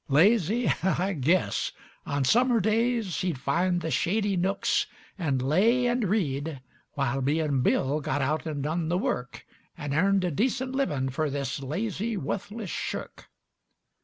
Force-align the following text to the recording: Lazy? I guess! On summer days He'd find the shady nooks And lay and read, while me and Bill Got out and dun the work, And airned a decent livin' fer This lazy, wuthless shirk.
Lazy? 0.09 0.67
I 0.81 1.13
guess! 1.13 1.73
On 2.07 2.23
summer 2.25 2.59
days 2.59 3.17
He'd 3.19 3.37
find 3.37 3.81
the 3.81 3.91
shady 3.91 4.35
nooks 4.35 4.87
And 5.15 5.43
lay 5.43 5.85
and 5.85 6.09
read, 6.09 6.59
while 6.93 7.21
me 7.21 7.39
and 7.39 7.61
Bill 7.61 8.01
Got 8.01 8.23
out 8.23 8.47
and 8.47 8.63
dun 8.63 8.89
the 8.89 8.97
work, 8.97 9.45
And 9.77 9.93
airned 9.93 10.23
a 10.23 10.31
decent 10.31 10.71
livin' 10.71 11.09
fer 11.11 11.29
This 11.29 11.59
lazy, 11.59 12.17
wuthless 12.17 12.71
shirk. 12.71 13.29